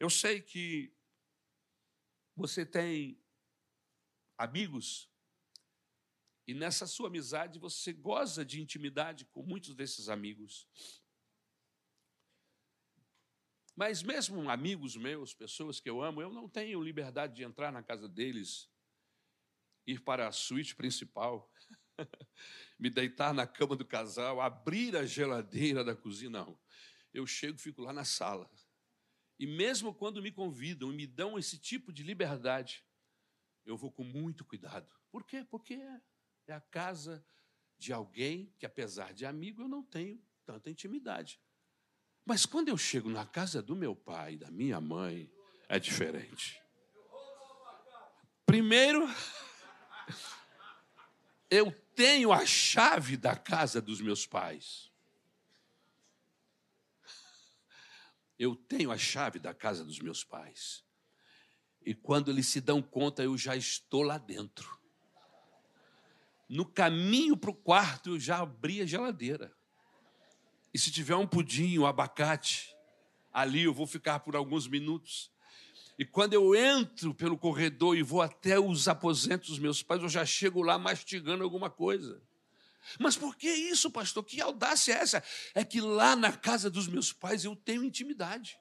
[0.00, 0.90] Eu sei que
[2.34, 3.20] você tem
[4.38, 5.07] amigos
[6.48, 10.66] e nessa sua amizade você goza de intimidade com muitos desses amigos.
[13.76, 17.82] Mas mesmo amigos meus, pessoas que eu amo, eu não tenho liberdade de entrar na
[17.82, 18.66] casa deles,
[19.86, 21.52] ir para a suíte principal,
[22.80, 26.30] me deitar na cama do casal, abrir a geladeira da cozinha.
[26.30, 26.58] Não.
[27.12, 28.50] Eu chego fico lá na sala.
[29.38, 32.82] E mesmo quando me convidam e me dão esse tipo de liberdade,
[33.66, 34.90] eu vou com muito cuidado.
[35.10, 35.44] Por quê?
[35.44, 36.00] Porque é
[36.52, 37.24] a casa
[37.78, 41.40] de alguém que, apesar de amigo, eu não tenho tanta intimidade.
[42.24, 45.30] Mas quando eu chego na casa do meu pai, da minha mãe,
[45.68, 46.60] é diferente.
[48.44, 49.06] Primeiro,
[51.50, 54.90] eu tenho a chave da casa dos meus pais.
[58.38, 60.84] Eu tenho a chave da casa dos meus pais.
[61.80, 64.77] E quando eles se dão conta, eu já estou lá dentro.
[66.48, 69.52] No caminho para o quarto, eu já abri a geladeira.
[70.72, 72.74] E se tiver um pudim, um abacate,
[73.32, 75.30] ali eu vou ficar por alguns minutos.
[75.98, 80.08] E quando eu entro pelo corredor e vou até os aposentos dos meus pais, eu
[80.08, 82.22] já chego lá mastigando alguma coisa.
[82.98, 84.24] Mas por que isso, pastor?
[84.24, 85.22] Que audácia é essa?
[85.54, 88.58] É que lá na casa dos meus pais eu tenho intimidade.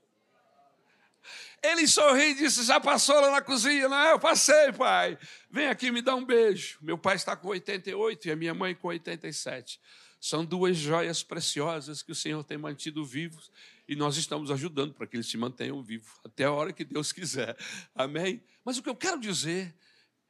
[1.61, 3.89] Ele sorriu e disse: Já passou lá na cozinha?
[3.89, 5.17] Não, eu passei, pai.
[5.49, 6.77] Vem aqui me dá um beijo.
[6.81, 9.79] Meu pai está com 88 e a minha mãe com 87.
[10.19, 13.51] São duas joias preciosas que o Senhor tem mantido vivos
[13.87, 17.11] e nós estamos ajudando para que eles se mantenham vivos até a hora que Deus
[17.11, 17.55] quiser.
[17.93, 18.43] Amém?
[18.65, 19.75] Mas o que eu quero dizer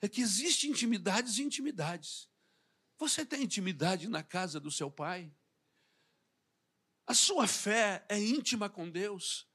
[0.01, 2.27] é que existem intimidades e intimidades.
[2.99, 5.31] Você tem intimidade na casa do seu pai?
[7.05, 9.47] A sua fé é íntima com Deus?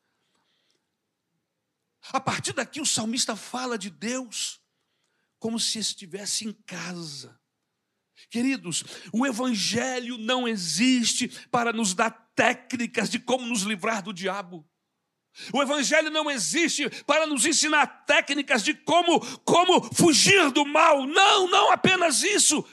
[2.11, 4.61] A partir daqui, o salmista fala de Deus
[5.39, 7.39] como se estivesse em casa.
[8.31, 14.67] Queridos, o Evangelho não existe para nos dar técnicas de como nos livrar do diabo.
[15.53, 21.07] O Evangelho não existe para nos ensinar técnicas de como, como fugir do mal.
[21.07, 22.65] Não, não apenas isso.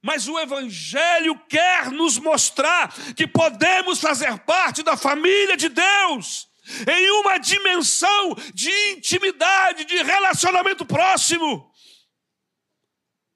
[0.00, 6.51] Mas o Evangelho quer nos mostrar que podemos fazer parte da família de Deus
[6.88, 11.70] em uma dimensão de intimidade, de relacionamento próximo.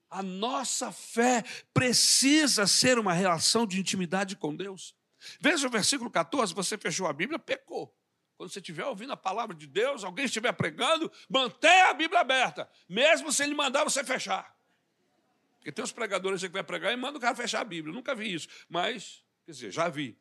[0.09, 4.95] A nossa fé precisa ser uma relação de intimidade com Deus.
[5.39, 7.93] Veja o versículo 14, você fechou a Bíblia, pecou.
[8.37, 12.69] Quando você estiver ouvindo a palavra de Deus, alguém estiver pregando, mantenha a Bíblia aberta,
[12.87, 14.55] mesmo sem ele mandar você fechar.
[15.57, 17.91] Porque tem uns pregadores que vai pregar e manda o cara fechar a Bíblia.
[17.91, 20.17] Eu nunca vi isso, mas, quer dizer, já vi.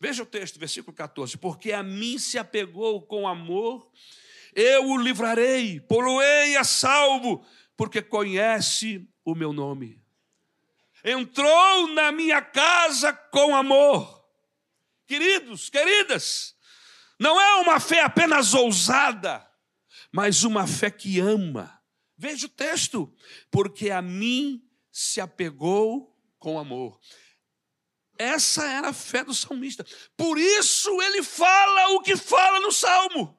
[0.00, 1.36] Veja o texto, versículo 14.
[1.36, 3.90] Porque a mim se apegou com amor
[4.54, 7.44] eu o livrarei, poloei a salvo,
[7.76, 10.00] porque conhece o meu nome.
[11.04, 14.24] Entrou na minha casa com amor.
[15.06, 16.54] Queridos, queridas,
[17.18, 19.46] não é uma fé apenas ousada,
[20.12, 21.80] mas uma fé que ama.
[22.16, 23.12] Veja o texto,
[23.50, 27.00] porque a mim se apegou com amor.
[28.20, 29.82] Essa era a fé do salmista.
[30.14, 33.34] Por isso ele fala o que fala no salmo.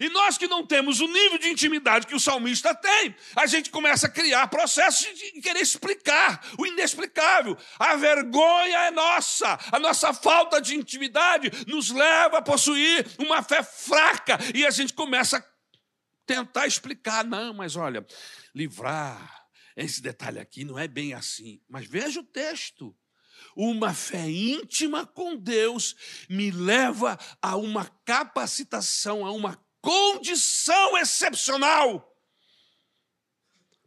[0.00, 3.70] E nós que não temos o nível de intimidade que o salmista tem, a gente
[3.70, 7.56] começa a criar processos de querer explicar o inexplicável.
[7.78, 13.62] A vergonha é nossa, a nossa falta de intimidade nos leva a possuir uma fé
[13.62, 15.44] fraca e a gente começa a
[16.26, 17.24] tentar explicar.
[17.24, 18.04] Não, mas olha,
[18.52, 21.62] livrar, esse detalhe aqui não é bem assim.
[21.68, 22.92] Mas veja o texto.
[23.56, 25.96] Uma fé íntima com Deus
[26.28, 32.14] me leva a uma capacitação, a uma condição excepcional.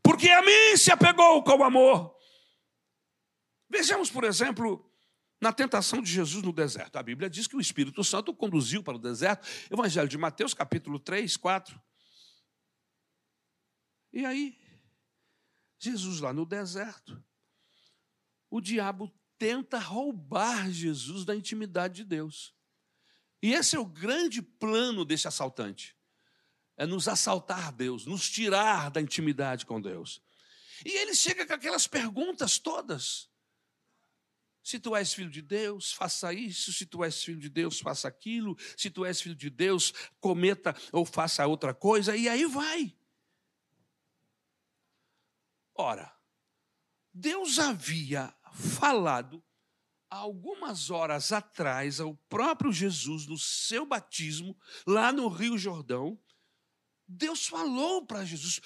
[0.01, 2.17] Porque a mim se apegou com o amor.
[3.69, 4.91] Vejamos, por exemplo,
[5.39, 6.95] na tentação de Jesus no deserto.
[6.95, 9.47] A Bíblia diz que o Espírito Santo o conduziu para o deserto.
[9.69, 11.79] Evangelho de Mateus, capítulo 3, 4.
[14.11, 14.57] E aí,
[15.77, 17.23] Jesus lá no deserto,
[18.49, 22.53] o diabo tenta roubar Jesus da intimidade de Deus.
[23.41, 25.97] E esse é o grande plano desse assaltante:
[26.77, 30.21] é nos assaltar Deus, nos tirar da intimidade com Deus.
[30.85, 33.29] E ele chega com aquelas perguntas todas.
[34.61, 36.71] Se tu és filho de Deus, faça isso.
[36.71, 38.55] Se tu és filho de Deus, faça aquilo.
[38.77, 42.15] Se tu és filho de Deus, cometa ou faça outra coisa.
[42.15, 42.95] E aí vai.
[45.73, 46.13] Ora,
[47.13, 49.43] Deus havia falado
[50.09, 56.19] algumas horas atrás ao próprio Jesus no seu batismo, lá no Rio Jordão.
[57.07, 58.59] Deus falou para Jesus: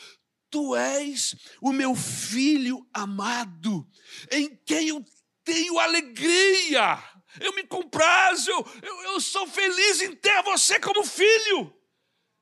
[0.50, 3.88] Tu és o meu filho amado,
[4.32, 5.06] em quem eu
[5.44, 7.04] tenho alegria,
[7.40, 11.76] eu me comprazo, eu, eu sou feliz em ter você como filho.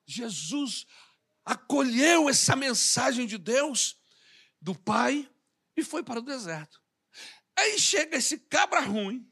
[0.06, 0.86] Jesus
[1.46, 3.98] acolheu essa mensagem de Deus,
[4.60, 5.30] do Pai,
[5.76, 6.81] e foi para o deserto.
[7.62, 9.30] Aí chega esse cabra ruim,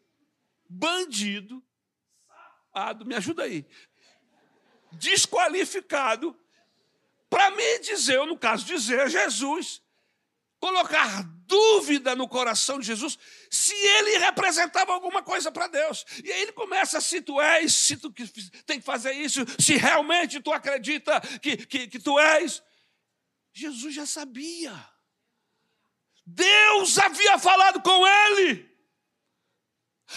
[0.70, 1.64] bandido,
[2.72, 3.66] safado, me ajuda aí,
[4.92, 6.38] desqualificado,
[7.28, 9.82] para me dizer, ou no caso dizer, Jesus,
[10.60, 13.18] colocar dúvida no coração de Jesus
[13.50, 16.06] se ele representava alguma coisa para Deus.
[16.24, 18.14] E aí ele começa, se tu és, se tu
[18.66, 22.62] tem que fazer isso, se realmente tu acredita que, que, que tu és.
[23.54, 24.72] Jesus já sabia.
[26.32, 28.70] Deus havia falado com ele.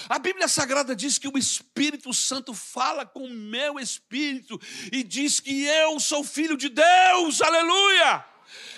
[0.09, 4.59] A Bíblia Sagrada diz que o Espírito Santo fala com o meu espírito
[4.91, 8.25] e diz que eu sou filho de Deus, aleluia.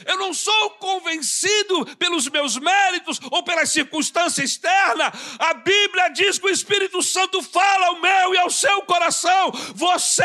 [0.07, 5.13] Eu não sou convencido pelos meus méritos ou pela circunstância externa.
[5.39, 10.23] A Bíblia diz que o Espírito Santo fala ao meu e ao seu coração: Você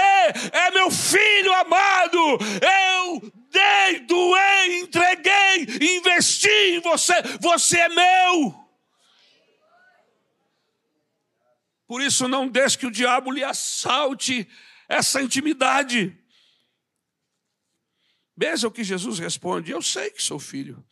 [0.51, 2.19] é meu filho amado.
[2.61, 7.13] Eu dei, doei, entreguei, investi em você.
[7.41, 8.69] Você é meu.
[11.87, 14.47] Por isso, não deixe que o diabo lhe assalte
[14.87, 16.15] essa intimidade.
[18.37, 20.85] Veja o que Jesus responde: Eu sei que sou filho.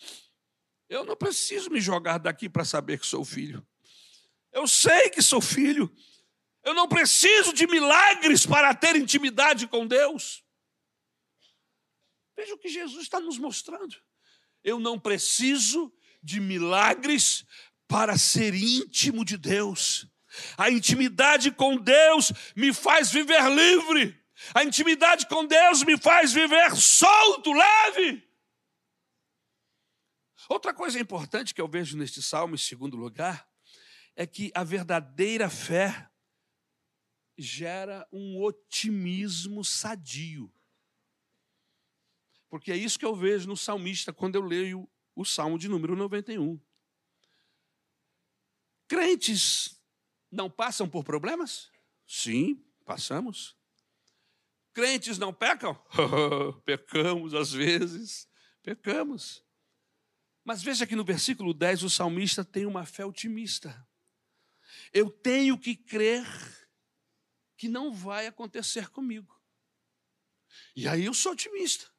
[0.89, 3.65] Eu não preciso me jogar daqui para saber que sou filho.
[4.51, 5.93] Eu sei que sou filho.
[6.63, 10.43] Eu não preciso de milagres para ter intimidade com Deus.
[12.37, 13.97] Veja o que Jesus está nos mostrando.
[14.63, 17.43] Eu não preciso de milagres
[17.87, 20.07] para ser íntimo de Deus.
[20.55, 24.23] A intimidade com Deus me faz viver livre.
[24.53, 28.23] A intimidade com Deus me faz viver solto, leve.
[30.47, 33.49] Outra coisa importante que eu vejo neste salmo, em segundo lugar,
[34.15, 36.07] é que a verdadeira fé
[37.35, 40.53] gera um otimismo sadio.
[42.57, 45.95] Porque é isso que eu vejo no salmista quando eu leio o salmo de número
[45.95, 46.59] 91.
[48.87, 49.79] Crentes
[50.31, 51.71] não passam por problemas?
[52.07, 53.55] Sim, passamos.
[54.73, 55.75] Crentes não pecam?
[56.65, 58.27] Pecamos às vezes,
[58.63, 59.45] pecamos.
[60.43, 63.87] Mas veja que no versículo 10 o salmista tem uma fé otimista.
[64.91, 66.25] Eu tenho que crer
[67.55, 69.39] que não vai acontecer comigo.
[70.75, 71.95] E aí eu sou otimista.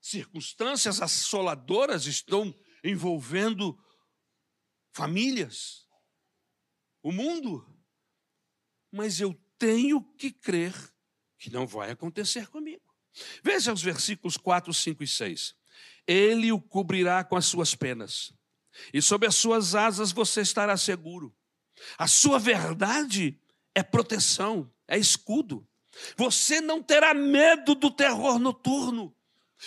[0.00, 3.78] Circunstâncias assoladoras estão envolvendo
[4.92, 5.86] famílias,
[7.02, 7.66] o mundo.
[8.90, 10.74] Mas eu tenho que crer
[11.38, 12.82] que não vai acontecer comigo.
[13.42, 15.54] Veja os versículos 4, 5 e 6.
[16.06, 18.32] Ele o cobrirá com as suas penas,
[18.92, 21.34] e sob as suas asas você estará seguro.
[21.96, 23.40] A sua verdade
[23.74, 25.68] é proteção, é escudo.
[26.16, 29.14] Você não terá medo do terror noturno,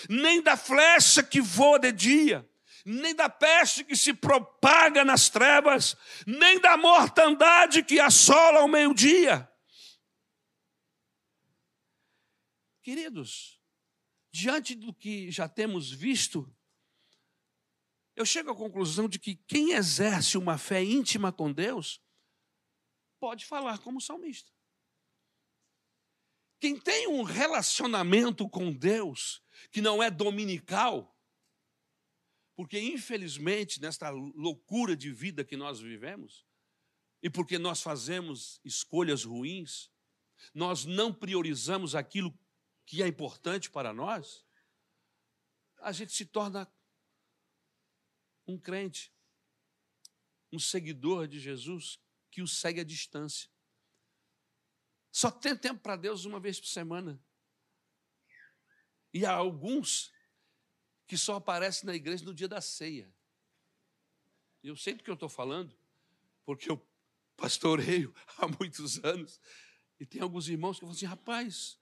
[0.09, 2.49] nem da flecha que voa de dia,
[2.85, 9.47] nem da peste que se propaga nas trevas, nem da mortandade que assola ao meio-dia.
[12.81, 13.59] Queridos,
[14.31, 16.51] diante do que já temos visto,
[18.15, 22.01] eu chego à conclusão de que quem exerce uma fé íntima com Deus
[23.19, 24.51] pode falar como salmista.
[26.61, 31.19] Quem tem um relacionamento com Deus que não é dominical,
[32.55, 36.45] porque, infelizmente, nesta loucura de vida que nós vivemos,
[37.19, 39.89] e porque nós fazemos escolhas ruins,
[40.53, 42.31] nós não priorizamos aquilo
[42.85, 44.45] que é importante para nós,
[45.79, 46.71] a gente se torna
[48.45, 49.11] um crente,
[50.51, 51.99] um seguidor de Jesus
[52.29, 53.50] que o segue à distância.
[55.11, 57.21] Só tem tempo para Deus uma vez por semana.
[59.13, 60.11] E há alguns
[61.05, 63.13] que só aparece na igreja no dia da ceia.
[64.63, 65.75] Eu sei do que eu estou falando,
[66.45, 66.81] porque eu
[67.35, 69.39] pastoreio há muitos anos,
[69.99, 71.77] e tem alguns irmãos que falam assim: rapaz,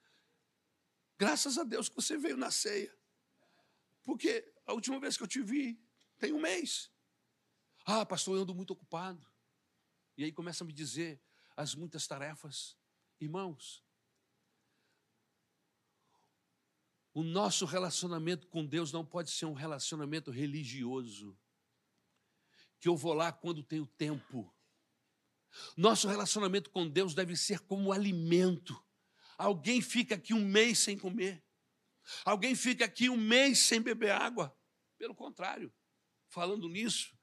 [1.17, 2.91] graças a Deus que você veio na ceia,
[4.03, 5.79] porque a última vez que eu te vi
[6.17, 6.89] tem um mês.
[7.85, 9.25] Ah, pastor, eu ando muito ocupado.
[10.17, 11.21] E aí começa a me dizer
[11.55, 12.78] as muitas tarefas.
[13.19, 13.83] Irmãos,
[17.13, 21.37] o nosso relacionamento com Deus não pode ser um relacionamento religioso,
[22.79, 24.55] que eu vou lá quando tenho tempo.
[25.75, 28.81] Nosso relacionamento com Deus deve ser como alimento.
[29.37, 31.43] Alguém fica aqui um mês sem comer,
[32.23, 34.55] alguém fica aqui um mês sem beber água.
[34.97, 35.73] Pelo contrário,
[36.27, 37.17] falando nisso,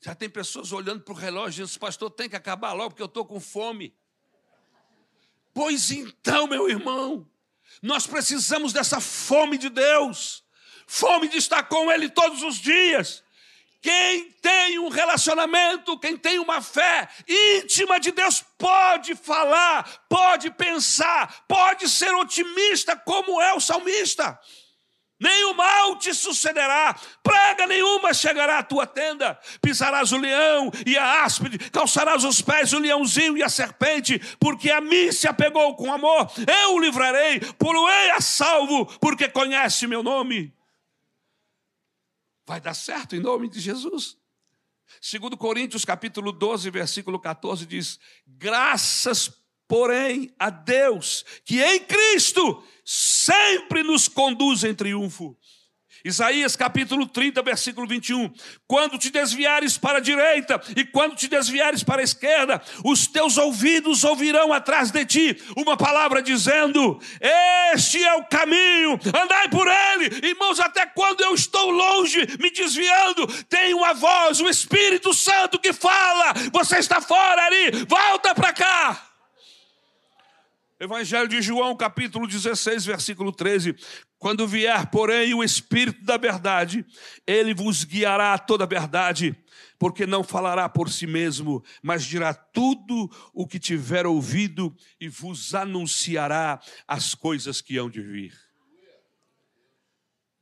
[0.00, 3.02] já tem pessoas olhando para o relógio e dizendo: Pastor, tem que acabar logo porque
[3.02, 3.96] eu estou com fome.
[5.52, 7.28] Pois então, meu irmão,
[7.82, 10.44] nós precisamos dessa fome de Deus,
[10.86, 13.22] fome de estar com Ele todos os dias.
[13.80, 21.44] Quem tem um relacionamento, quem tem uma fé íntima de Deus, pode falar, pode pensar,
[21.46, 24.38] pode ser otimista, como é o salmista
[25.18, 29.38] nenhum mal te sucederá, praga nenhuma chegará à tua tenda.
[29.60, 34.70] Pisarás o leão e a áspide, calçarás os pés o leãozinho e a serpente, porque
[34.70, 36.30] a mim se apegou com amor.
[36.62, 40.52] Eu o livrarei, poluei a salvo, porque conhece meu nome.
[42.46, 44.16] Vai dar certo em nome de Jesus.
[45.00, 49.28] Segundo Coríntios capítulo 12, versículo 14 diz: "Graças,
[49.68, 55.36] porém, a Deus, que em Cristo sempre nos conduz em triunfo.
[56.04, 58.32] Isaías capítulo 30, versículo 21.
[58.66, 63.36] Quando te desviares para a direita e quando te desviares para a esquerda, os teus
[63.36, 66.98] ouvidos ouvirão atrás de ti uma palavra dizendo:
[67.74, 70.26] Este é o caminho, andai por ele.
[70.26, 75.72] Irmãos, até quando eu estou longe, me desviando, tem uma voz, o Espírito Santo que
[75.72, 79.07] fala: Você está fora ali, volta para cá.
[80.80, 83.74] Evangelho de João, capítulo 16, versículo 13.
[84.16, 86.86] Quando vier, porém, o Espírito da verdade,
[87.26, 89.36] ele vos guiará a toda a verdade,
[89.76, 95.52] porque não falará por si mesmo, mas dirá tudo o que tiver ouvido e vos
[95.52, 98.38] anunciará as coisas que hão de vir.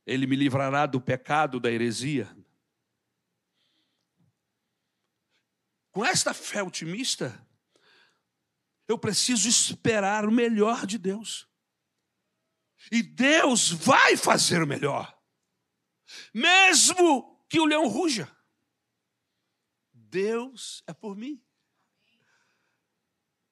[0.07, 2.28] Ele me livrará do pecado, da heresia.
[5.91, 7.45] Com esta fé otimista,
[8.89, 11.49] eu preciso esperar o melhor de Deus.
[12.91, 15.16] E Deus vai fazer o melhor.
[16.32, 18.30] Mesmo que o leão ruja.
[19.93, 21.43] Deus é por mim.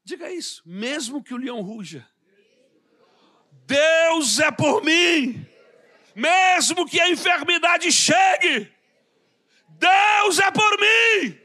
[0.05, 0.63] Diga isso.
[0.65, 2.09] Mesmo que o leão ruja.
[3.67, 5.47] Deus é por mim.
[6.15, 8.73] Mesmo que a enfermidade chegue.
[9.69, 11.41] Deus é por mim.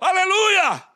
[0.00, 0.87] Aleluia.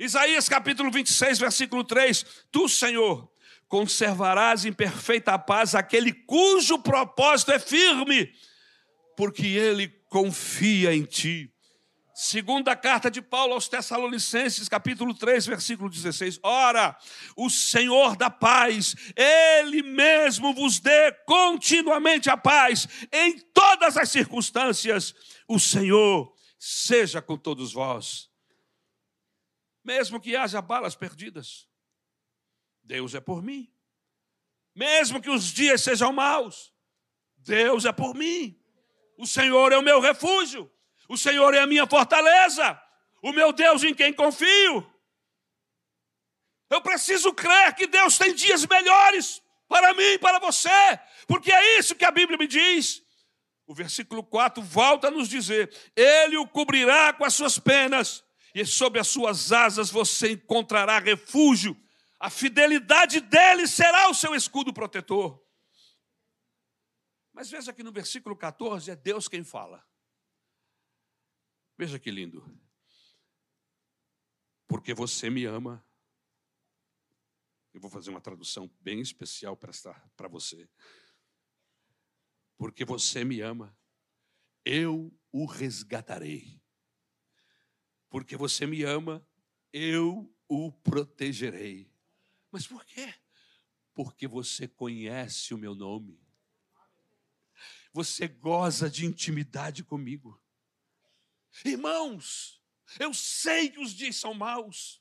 [0.00, 3.30] Isaías capítulo 26, versículo 3: Tu, Senhor,
[3.68, 8.32] conservarás em perfeita paz aquele cujo propósito é firme,
[9.14, 11.52] porque ele confia em ti.
[12.14, 16.40] Segunda carta de Paulo aos Tessalonicenses, capítulo 3, versículo 16.
[16.42, 16.96] Ora,
[17.36, 25.14] o Senhor da paz, Ele mesmo vos dê continuamente a paz em todas as circunstâncias.
[25.46, 28.29] O Senhor seja com todos vós
[29.84, 31.68] mesmo que haja balas perdidas.
[32.82, 33.72] Deus é por mim.
[34.74, 36.72] Mesmo que os dias sejam maus,
[37.36, 38.58] Deus é por mim.
[39.16, 40.70] O Senhor é o meu refúgio.
[41.08, 42.80] O Senhor é a minha fortaleza.
[43.22, 44.86] O meu Deus em quem confio.
[46.70, 51.94] Eu preciso crer que Deus tem dias melhores para mim para você, porque é isso
[51.94, 53.02] que a Bíblia me diz.
[53.66, 58.24] O versículo 4 volta a nos dizer: Ele o cobrirá com as suas penas
[58.54, 61.76] e sob as suas asas você encontrará refúgio.
[62.18, 65.42] A fidelidade dele será o seu escudo protetor.
[67.32, 69.86] Mas veja que no versículo 14 é Deus quem fala.
[71.78, 72.44] Veja que lindo.
[74.66, 75.84] Porque você me ama.
[77.72, 80.68] Eu vou fazer uma tradução bem especial para você.
[82.58, 83.74] Porque você me ama,
[84.64, 86.59] eu o resgatarei
[88.10, 89.26] porque você me ama,
[89.72, 91.88] eu o protegerei.
[92.50, 93.14] Mas por quê?
[93.94, 96.20] Porque você conhece o meu nome.
[97.92, 100.40] Você goza de intimidade comigo.
[101.64, 102.60] Irmãos,
[102.98, 105.00] eu sei que os dias são maus.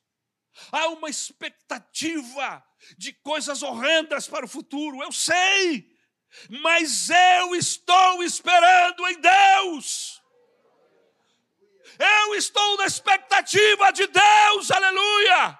[0.72, 2.64] Há uma expectativa
[2.98, 5.98] de coisas horrendas para o futuro, eu sei.
[6.62, 10.19] Mas eu estou esperando em Deus.
[12.00, 15.60] Eu estou na expectativa de Deus, aleluia.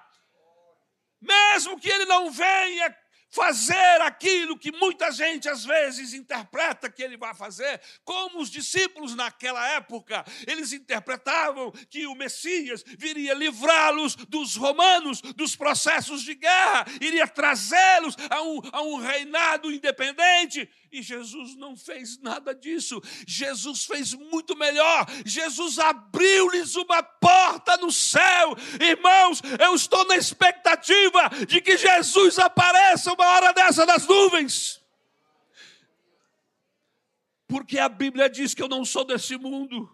[1.20, 2.90] Mesmo que Ele não venha
[3.30, 9.14] fazer aquilo que muita gente às vezes interpreta que ele vai fazer, como os discípulos
[9.14, 16.86] naquela época, eles interpretavam que o Messias viria livrá-los dos romanos, dos processos de guerra,
[17.00, 20.68] iria trazê-los a um, a um reinado independente.
[20.92, 23.00] E Jesus não fez nada disso.
[23.24, 25.06] Jesus fez muito melhor.
[25.24, 28.56] Jesus abriu-lhes uma porta no céu.
[28.80, 34.80] Irmãos, eu estou na expectativa de que Jesus apareça uma hora dessa das nuvens.
[37.46, 39.88] Porque a Bíblia diz que eu não sou desse mundo.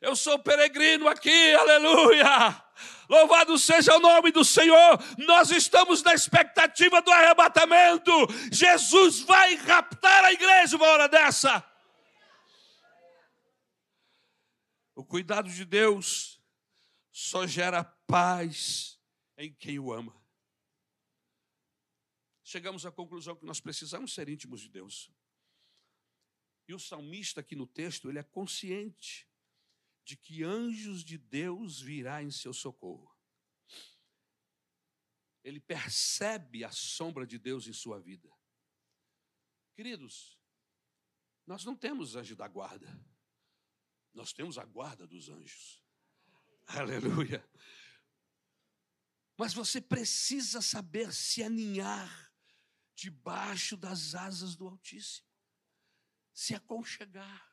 [0.00, 2.62] Eu sou peregrino aqui, aleluia.
[3.08, 4.98] Louvado seja o nome do Senhor.
[5.18, 8.12] Nós estamos na expectativa do arrebatamento.
[8.50, 11.64] Jesus vai raptar a igreja uma hora dessa.
[14.94, 16.40] O cuidado de Deus
[17.12, 18.98] só gera paz
[19.36, 20.23] em quem o ama.
[22.54, 25.10] Chegamos à conclusão que nós precisamos ser íntimos de Deus.
[26.68, 29.28] E o salmista aqui no texto, ele é consciente
[30.04, 33.12] de que anjos de Deus virá em seu socorro.
[35.42, 38.32] Ele percebe a sombra de Deus em sua vida.
[39.74, 40.38] Queridos,
[41.44, 43.04] nós não temos anjo da guarda.
[44.12, 45.82] Nós temos a guarda dos anjos.
[46.68, 47.44] Aleluia.
[49.36, 52.23] Mas você precisa saber se aninhar
[52.94, 55.26] debaixo das asas do Altíssimo,
[56.32, 57.52] se aconchegar,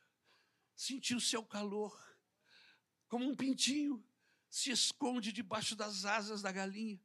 [0.76, 1.98] sentir o seu calor
[3.08, 4.04] como um pintinho,
[4.50, 7.00] se esconde debaixo das asas da galinha.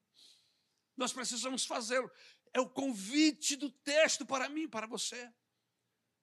[0.97, 2.11] Nós precisamos fazê-lo.
[2.53, 5.32] É o convite do texto para mim, para você.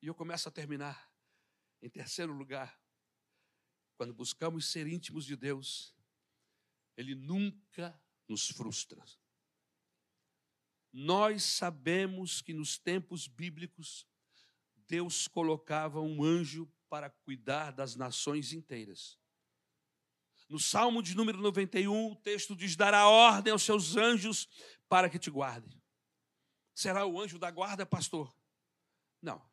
[0.02, 1.12] E eu começo a terminar.
[1.82, 2.82] Em terceiro lugar,
[3.96, 5.94] quando buscamos ser íntimos de Deus,
[6.96, 9.04] Ele nunca nos frustra.
[10.94, 14.08] Nós sabemos que nos tempos bíblicos,
[14.88, 19.20] Deus colocava um anjo para cuidar das nações inteiras.
[20.48, 24.48] No Salmo de número 91, o texto diz: dará ordem aos seus anjos
[24.88, 25.82] para que te guardem.
[26.76, 28.32] Será o anjo da guarda, pastor?
[29.20, 29.44] Não.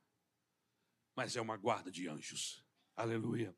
[1.16, 2.62] Mas é uma guarda de anjos.
[2.94, 3.56] Aleluia.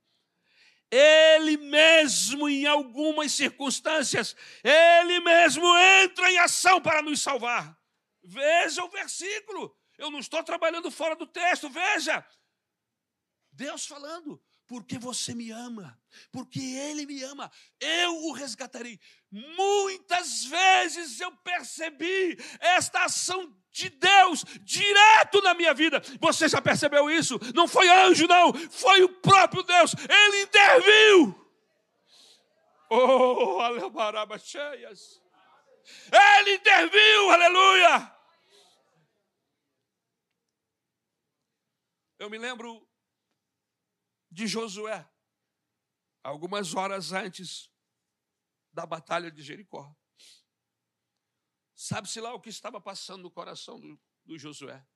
[0.92, 5.64] Ele mesmo, em algumas circunstâncias, ele mesmo
[6.02, 7.74] entra em ação para nos salvar.
[8.22, 9.74] Veja o versículo.
[9.96, 12.22] Eu não estou trabalhando fora do texto, veja.
[13.50, 18.98] Deus falando porque você me ama, porque Ele me ama, eu o resgatarei.
[19.30, 26.00] Muitas vezes eu percebi esta ação de Deus direto na minha vida.
[26.20, 27.38] Você já percebeu isso?
[27.54, 29.94] Não foi anjo, não, foi o próprio Deus.
[30.08, 31.42] Ele interviu.
[32.90, 35.20] Oh, aleluia, cheias.
[36.12, 38.16] Ele interviu, aleluia.
[42.18, 42.86] Eu me lembro
[44.30, 45.08] de Josué,
[46.22, 47.70] algumas horas antes
[48.72, 49.92] da batalha de Jericó.
[51.82, 54.86] Sabe-se lá o que estava passando no coração do, do Josué.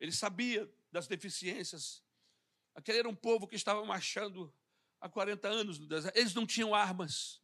[0.00, 2.02] Ele sabia das deficiências.
[2.74, 4.50] Aquele era um povo que estava marchando
[4.98, 6.16] há 40 anos no deserto.
[6.16, 7.42] Eles não tinham armas.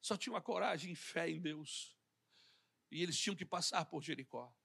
[0.00, 1.98] Só tinham a coragem e fé em Deus.
[2.92, 4.56] E eles tinham que passar por Jericó.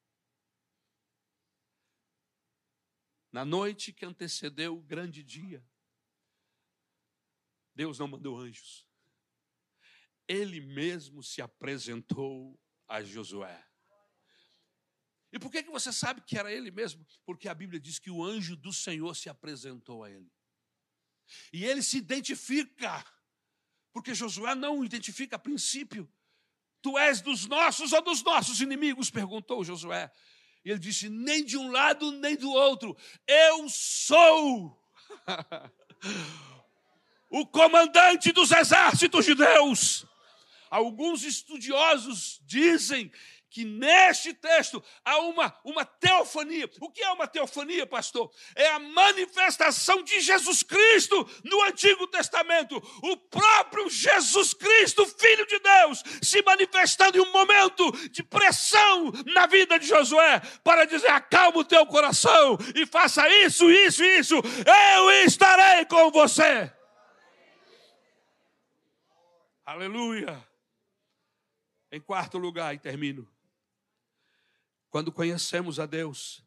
[3.32, 5.68] Na noite que antecedeu o grande dia,
[7.74, 8.88] Deus não mandou anjos.
[10.28, 13.64] Ele mesmo se apresentou a Josué.
[15.32, 17.06] E por que, que você sabe que era ele mesmo?
[17.26, 20.32] Porque a Bíblia diz que o anjo do Senhor se apresentou a ele.
[21.52, 23.04] E ele se identifica,
[23.92, 26.10] porque Josué não o identifica a princípio.
[26.82, 29.10] Tu és dos nossos ou dos nossos inimigos?
[29.10, 30.12] perguntou Josué.
[30.64, 32.96] E ele disse: nem de um lado nem do outro,
[33.28, 34.82] eu sou
[37.30, 40.06] o comandante dos exércitos de Deus.
[40.70, 43.12] Alguns estudiosos dizem
[43.56, 46.70] que neste texto há uma, uma teofania.
[46.82, 48.30] O que é uma teofania, pastor?
[48.54, 52.76] É a manifestação de Jesus Cristo no Antigo Testamento.
[53.02, 59.46] O próprio Jesus Cristo, Filho de Deus, se manifestando em um momento de pressão na
[59.46, 64.36] vida de Josué, para dizer: acalma o teu coração e faça isso, isso, isso.
[64.36, 66.70] Eu estarei com você.
[69.66, 70.46] Aleluia.
[71.92, 73.32] Em quarto lugar, e termino.
[74.90, 76.44] Quando conhecemos a Deus,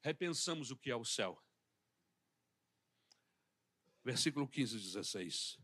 [0.00, 1.42] repensamos o que é o céu.
[4.04, 5.58] Versículo 15 e 16.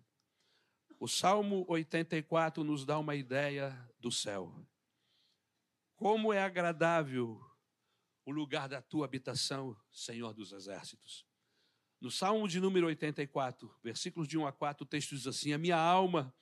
[0.99, 4.55] O Salmo 84 nos dá uma ideia do céu.
[5.97, 7.41] Como é agradável
[8.25, 11.27] o lugar da tua habitação, Senhor dos exércitos.
[12.01, 15.59] No Salmo de número 84, versículos de 1 a 4, o texto diz assim: A
[15.59, 16.35] minha alma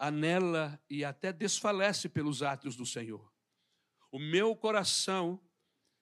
[0.00, 3.30] anela e até desfalece pelos átrios do Senhor.
[4.10, 5.38] O meu coração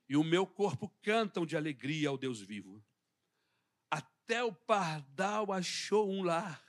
[0.08, 2.82] e o meu corpo cantam de alegria ao Deus vivo.
[3.90, 6.64] Até o pardal achou um lar,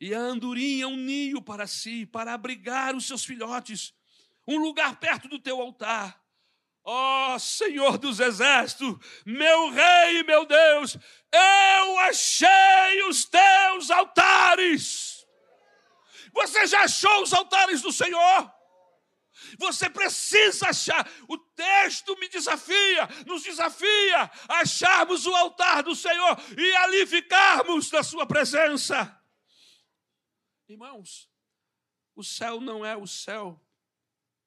[0.00, 3.92] e a andorinha um ninho para si, para abrigar os seus filhotes,
[4.46, 6.24] um lugar perto do teu altar.
[6.82, 8.96] Ó oh, Senhor dos exércitos,
[9.26, 10.96] meu Rei e meu Deus,
[11.30, 15.17] eu achei os teus altares.
[16.32, 18.52] Você já achou os altares do Senhor?
[19.58, 21.08] Você precisa achar.
[21.28, 27.90] O texto me desafia, nos desafia a acharmos o altar do Senhor e ali ficarmos
[27.90, 29.14] na Sua presença.
[30.68, 31.30] Irmãos,
[32.14, 33.64] o céu não é o céu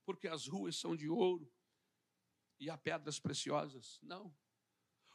[0.06, 1.52] porque as ruas são de ouro
[2.60, 4.00] e há pedras preciosas.
[4.04, 4.36] Não.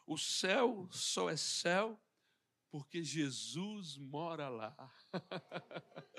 [0.07, 2.01] O céu só é céu
[2.71, 4.75] porque Jesus mora lá.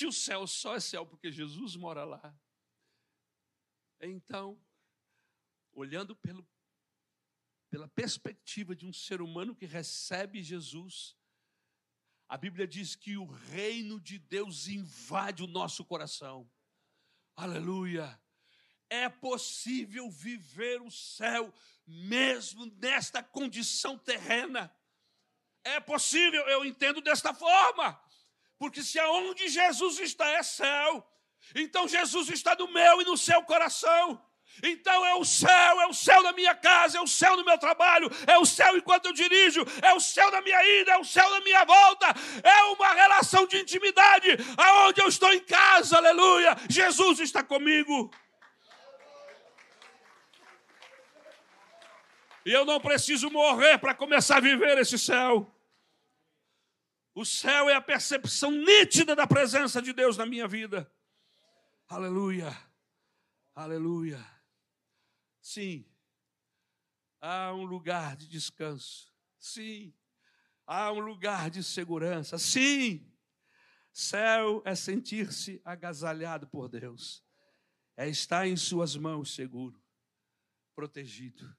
[0.00, 2.34] Se o céu só é céu porque Jesus mora lá,
[4.00, 4.58] então,
[5.72, 6.48] olhando pelo,
[7.68, 11.14] pela perspectiva de um ser humano que recebe Jesus,
[12.26, 16.50] a Bíblia diz que o reino de Deus invade o nosso coração.
[17.36, 18.18] Aleluia!
[18.88, 21.52] É possível viver o céu
[21.86, 24.74] mesmo nesta condição terrena.
[25.62, 28.02] É possível, eu entendo desta forma.
[28.60, 31.02] Porque se aonde Jesus está é céu,
[31.54, 34.22] então Jesus está no meu e no seu coração.
[34.62, 37.56] Então é o céu, é o céu da minha casa, é o céu do meu
[37.56, 41.04] trabalho, é o céu enquanto eu dirijo, é o céu da minha ida, é o
[41.04, 42.08] céu da minha volta,
[42.42, 48.10] é uma relação de intimidade, aonde eu estou em casa, aleluia, Jesus está comigo.
[52.44, 55.50] E eu não preciso morrer para começar a viver esse céu.
[57.14, 60.90] O céu é a percepção nítida da presença de Deus na minha vida.
[61.88, 62.50] Aleluia.
[63.54, 64.24] Aleluia.
[65.40, 65.84] Sim.
[67.20, 69.12] Há um lugar de descanso.
[69.38, 69.92] Sim.
[70.66, 72.38] Há um lugar de segurança.
[72.38, 73.06] Sim.
[73.92, 77.24] Céu é sentir-se agasalhado por Deus.
[77.96, 79.82] É estar em suas mãos seguro,
[80.74, 81.54] protegido.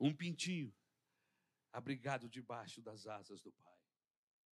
[0.00, 0.74] Um pintinho
[1.72, 3.81] abrigado debaixo das asas do Pai.